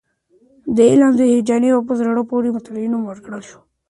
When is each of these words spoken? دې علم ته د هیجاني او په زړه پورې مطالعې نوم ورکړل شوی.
دې 0.75 0.85
علم 0.93 1.11
ته 1.17 1.17
د 1.19 1.21
هیجاني 1.33 1.69
او 1.75 1.81
په 1.87 1.93
زړه 1.99 2.21
پورې 2.31 2.55
مطالعې 2.55 2.87
نوم 2.93 3.03
ورکړل 3.07 3.41
شوی. 3.49 3.61